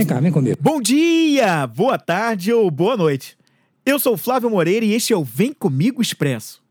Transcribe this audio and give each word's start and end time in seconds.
Vem 0.00 0.06
cá, 0.06 0.18
vem 0.18 0.32
comigo. 0.32 0.56
Bom 0.58 0.80
dia, 0.80 1.66
boa 1.66 1.98
tarde 1.98 2.50
ou 2.50 2.70
boa 2.70 2.96
noite. 2.96 3.36
Eu 3.84 3.98
sou 3.98 4.16
Flávio 4.16 4.48
Moreira 4.48 4.82
e 4.82 4.94
este 4.94 5.12
é 5.12 5.16
o 5.16 5.22
Vem 5.22 5.52
Comigo 5.52 6.00
Expresso. 6.00 6.62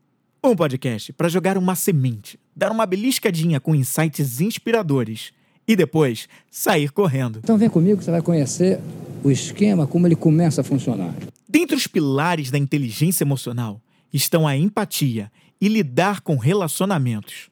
Um 0.42 0.56
podcast 0.56 1.12
para 1.12 1.28
jogar 1.28 1.56
uma 1.56 1.76
semente, 1.76 2.40
dar 2.56 2.72
uma 2.72 2.84
beliscadinha 2.84 3.60
com 3.60 3.72
insights 3.72 4.40
inspiradores 4.40 5.30
e 5.64 5.76
depois 5.76 6.28
sair 6.50 6.90
correndo. 6.90 7.38
Então 7.38 7.56
vem 7.56 7.70
comigo 7.70 7.98
que 7.98 8.04
você 8.04 8.10
vai 8.10 8.20
conhecer 8.20 8.80
o 9.22 9.30
esquema, 9.30 9.86
como 9.86 10.08
ele 10.08 10.16
começa 10.16 10.62
a 10.62 10.64
funcionar. 10.64 11.14
Dentre 11.48 11.76
os 11.76 11.86
pilares 11.86 12.50
da 12.50 12.58
inteligência 12.58 13.22
emocional 13.22 13.80
estão 14.12 14.44
a 14.44 14.56
empatia 14.56 15.30
e 15.60 15.68
lidar 15.68 16.20
com 16.20 16.36
relacionamentos. 16.36 17.48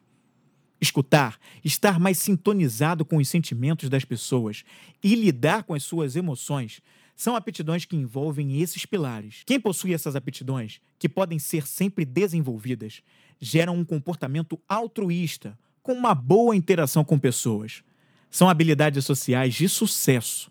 Escutar, 0.80 1.38
estar 1.64 1.98
mais 1.98 2.18
sintonizado 2.18 3.04
com 3.04 3.16
os 3.16 3.28
sentimentos 3.28 3.88
das 3.88 4.04
pessoas 4.04 4.64
e 5.02 5.14
lidar 5.14 5.64
com 5.64 5.74
as 5.74 5.82
suas 5.82 6.14
emoções 6.14 6.80
são 7.16 7.34
aptidões 7.34 7.84
que 7.84 7.96
envolvem 7.96 8.60
esses 8.60 8.86
pilares. 8.86 9.42
Quem 9.44 9.58
possui 9.58 9.92
essas 9.92 10.14
aptidões, 10.14 10.80
que 11.00 11.08
podem 11.08 11.36
ser 11.36 11.66
sempre 11.66 12.04
desenvolvidas, 12.04 13.02
geram 13.40 13.76
um 13.76 13.84
comportamento 13.84 14.58
altruísta, 14.68 15.58
com 15.82 15.94
uma 15.94 16.14
boa 16.14 16.54
interação 16.54 17.04
com 17.04 17.18
pessoas. 17.18 17.82
São 18.30 18.48
habilidades 18.48 19.04
sociais 19.04 19.54
de 19.54 19.68
sucesso. 19.68 20.48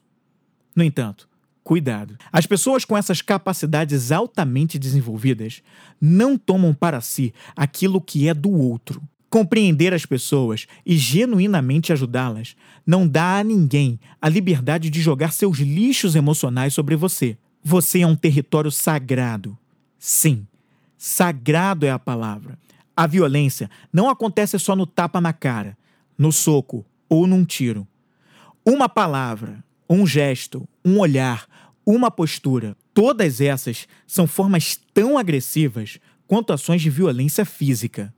No 0.76 0.84
entanto, 0.84 1.30
cuidado. 1.64 2.18
As 2.34 2.46
pessoas 2.46 2.84
com 2.84 2.98
essas 2.98 3.22
capacidades 3.22 4.12
altamente 4.12 4.78
desenvolvidas 4.78 5.64
não 6.02 6.38
tomam 6.38 6.74
para 6.74 7.00
si 7.00 7.34
aquilo 7.56 8.02
que 8.02 8.28
é 8.28 8.34
do 8.34 8.52
outro. 8.52 9.02
Compreender 9.30 9.94
as 9.94 10.06
pessoas 10.06 10.68
e 10.86 10.96
genuinamente 10.98 11.92
ajudá-las 11.92 12.56
não 12.86 13.06
dá 13.06 13.40
a 13.40 13.44
ninguém 13.44 14.00
a 14.22 14.30
liberdade 14.30 14.90
de 14.90 15.02
jogar 15.02 15.34
seus 15.34 15.58
lixos 15.58 16.16
emocionais 16.16 16.74
sobre 16.74 16.96
você. 16.96 17.38
Você 17.62 18.02
é 18.02 18.08
um 18.08 18.16
território 18.16 18.72
sagrado. 18.72 19.58
Sim, 20.00 20.48
sagrado 20.98 21.86
é 21.86 21.92
a 21.92 22.00
palavra. 22.00 22.58
A 22.96 23.06
violência 23.06 23.70
não 23.92 24.10
acontece 24.10 24.58
só 24.58 24.76
no 24.76 24.88
tapa 24.88 25.20
na 25.20 25.34
cara, 25.34 25.78
no 26.18 26.32
soco 26.32 26.86
ou 27.10 27.28
num 27.28 27.44
tiro. 27.44 27.86
Uma 28.66 28.88
palavra, 28.88 29.62
um 29.90 30.08
gesto, 30.08 30.68
um 30.84 31.00
olhar, 31.00 31.48
uma 31.86 32.10
postura, 32.10 32.76
todas 32.94 33.42
essas 33.42 33.88
são 34.06 34.26
formas 34.26 34.80
tão 34.94 35.18
agressivas 35.18 36.00
quanto 36.26 36.54
ações 36.54 36.82
de 36.82 36.90
violência 36.90 37.46
física. 37.46 38.14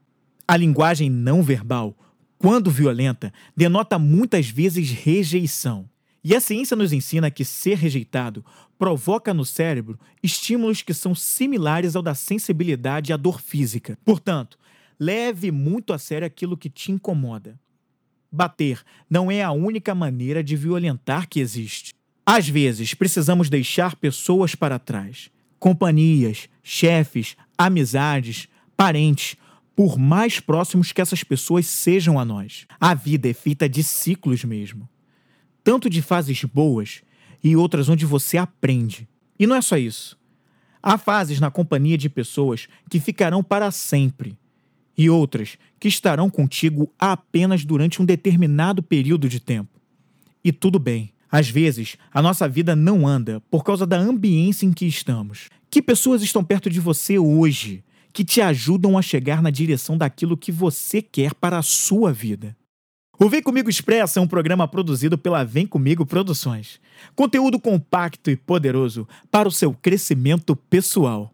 A 0.50 0.58
linguagem 0.58 1.12
não 1.12 1.44
verbal, 1.44 1.96
quando 2.40 2.72
violenta, 2.72 3.32
denota 3.56 4.00
muitas 4.00 4.50
vezes 4.50 4.90
rejeição. 4.90 5.88
E 6.24 6.36
a 6.36 6.42
ciência 6.42 6.76
nos 6.76 6.92
ensina 6.92 7.30
que 7.30 7.46
ser 7.46 7.78
rejeitado 7.78 8.44
provoca 8.76 9.32
no 9.32 9.46
cérebro 9.46 10.00
estímulos 10.24 10.82
que 10.82 10.92
são 10.92 11.14
similares 11.14 11.96
ao 11.96 12.02
da 12.02 12.16
sensibilidade 12.16 13.14
à 13.14 13.16
dor 13.16 13.40
física. 13.40 13.96
Portanto, 14.04 14.58
leve 15.00 15.52
muito 15.52 15.94
a 15.94 16.00
sério 16.00 16.26
aquilo 16.26 16.58
que 16.58 16.68
te 16.68 16.92
incomoda. 16.92 17.60
Bater 18.32 18.82
não 19.08 19.30
é 19.30 19.44
a 19.44 19.52
única 19.52 19.94
maneira 19.94 20.44
de 20.44 20.56
violentar 20.56 21.30
que 21.30 21.40
existe. 21.40 21.94
Às 22.26 22.50
vezes, 22.50 22.96
precisamos 22.96 23.52
deixar 23.52 23.96
pessoas 23.96 24.56
para 24.56 24.80
trás. 24.80 25.30
Companhias, 25.60 26.50
chefes, 26.64 27.38
amizades, 27.56 28.48
parentes 28.76 29.38
por 29.80 29.98
mais 29.98 30.42
próximos 30.42 30.92
que 30.92 31.00
essas 31.00 31.24
pessoas 31.24 31.66
sejam 31.66 32.20
a 32.20 32.26
nós. 32.26 32.66
A 32.82 32.94
vida 32.94 33.30
é 33.30 33.34
feita 33.34 33.70
de 33.70 33.82
ciclos 33.82 34.44
mesmo. 34.44 34.90
Tanto 35.64 35.90
de 35.90 36.02
fases 36.02 36.44
boas 36.44 37.02
e 37.42 37.56
outras 37.56 37.88
onde 37.88 38.06
você 38.06 38.38
aprende. 38.38 39.08
E 39.40 39.48
não 39.48 39.56
é 39.56 39.62
só 39.62 39.78
isso. 39.78 40.20
Há 40.84 40.98
fases 40.98 41.40
na 41.40 41.50
companhia 41.50 41.98
de 41.98 42.10
pessoas 42.10 42.68
que 42.90 43.00
ficarão 43.00 43.42
para 43.42 43.72
sempre 43.72 44.38
e 44.98 45.10
outras 45.10 45.58
que 45.80 45.88
estarão 45.88 46.30
contigo 46.30 46.94
apenas 47.00 47.64
durante 47.64 48.02
um 48.02 48.06
determinado 48.06 48.84
período 48.84 49.30
de 49.30 49.40
tempo. 49.40 49.80
E 50.44 50.52
tudo 50.52 50.78
bem. 50.78 51.14
Às 51.32 51.48
vezes, 51.48 51.96
a 52.14 52.22
nossa 52.22 52.50
vida 52.50 52.76
não 52.76 53.08
anda 53.08 53.42
por 53.50 53.64
causa 53.64 53.88
da 53.88 53.98
ambiência 53.98 54.66
em 54.66 54.74
que 54.74 54.86
estamos. 54.86 55.48
Que 55.72 55.82
pessoas 55.82 56.22
estão 56.22 56.44
perto 56.44 56.70
de 56.70 56.82
você 56.82 57.18
hoje 57.18 57.82
que 58.20 58.26
te 58.26 58.42
ajudam 58.42 58.98
a 58.98 59.02
chegar 59.02 59.42
na 59.42 59.50
direção 59.50 59.98
daquilo 59.98 60.36
que 60.36 60.52
você 60.52 61.02
quer 61.02 61.34
para 61.34 61.58
a 61.58 61.62
sua 61.62 62.12
vida. 62.12 62.54
O 63.18 63.30
Vem 63.30 63.42
Comigo 63.42 63.70
Expresso 63.70 64.20
é 64.20 64.22
um 64.22 64.28
programa 64.28 64.68
produzido 64.68 65.18
pela 65.18 65.46
Vem 65.46 65.66
Comigo 65.66 66.06
Produções. 66.06 66.82
Conteúdo 67.16 67.58
compacto 67.58 68.30
e 68.30 68.36
poderoso 68.36 69.08
para 69.32 69.48
o 69.48 69.52
seu 69.52 69.74
crescimento 69.74 70.54
pessoal. 70.54 71.32